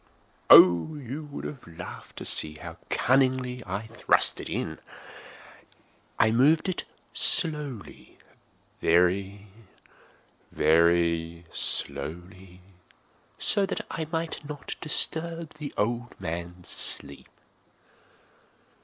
Oh, 0.49 0.95
you 0.95 1.27
would 1.31 1.43
have 1.45 1.67
laughed 1.77 2.17
to 2.17 2.25
see 2.25 2.55
how 2.55 2.77
cunningly 2.89 3.61
I 3.67 3.85
thrust 3.85 4.41
it 4.41 4.49
in! 4.49 4.79
I 6.17 6.31
moved 6.31 6.67
it 6.67 6.85
slowly—very, 7.13 8.07
very 10.51 11.45
slowly, 11.51 12.61
so 13.37 13.67
that 13.67 13.81
I 13.91 14.07
might 14.11 14.43
not 14.43 14.75
disturb 14.81 15.53
the 15.59 15.71
old 15.77 16.19
man's 16.19 16.69
sleep. 16.69 17.29